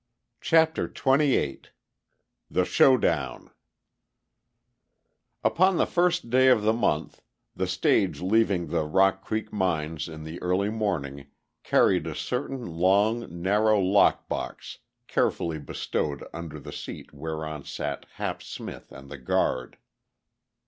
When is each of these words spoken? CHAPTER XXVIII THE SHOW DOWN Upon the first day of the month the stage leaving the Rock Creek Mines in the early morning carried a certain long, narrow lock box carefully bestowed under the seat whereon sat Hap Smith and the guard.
CHAPTER 0.41 0.87
XXVIII 0.91 1.61
THE 2.49 2.65
SHOW 2.65 2.97
DOWN 2.97 3.51
Upon 5.43 5.77
the 5.77 5.85
first 5.85 6.31
day 6.31 6.47
of 6.47 6.63
the 6.63 6.73
month 6.73 7.21
the 7.55 7.67
stage 7.67 8.19
leaving 8.19 8.65
the 8.69 8.83
Rock 8.83 9.23
Creek 9.23 9.53
Mines 9.53 10.09
in 10.09 10.23
the 10.23 10.41
early 10.41 10.71
morning 10.71 11.27
carried 11.61 12.07
a 12.07 12.15
certain 12.15 12.65
long, 12.65 13.43
narrow 13.43 13.79
lock 13.79 14.27
box 14.27 14.79
carefully 15.05 15.59
bestowed 15.59 16.27
under 16.33 16.59
the 16.59 16.73
seat 16.73 17.13
whereon 17.13 17.63
sat 17.63 18.07
Hap 18.15 18.41
Smith 18.41 18.91
and 18.91 19.07
the 19.07 19.19
guard. 19.19 19.77